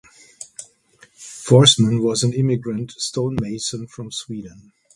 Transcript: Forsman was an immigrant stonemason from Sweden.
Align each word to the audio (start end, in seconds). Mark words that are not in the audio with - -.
Forsman 1.15 2.01
was 2.01 2.23
an 2.23 2.33
immigrant 2.33 2.89
stonemason 2.93 3.85
from 3.85 4.11
Sweden. 4.11 4.71